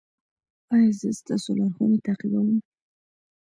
[0.73, 2.57] ایا زه ستاسو لارښوونې تعقیبوم؟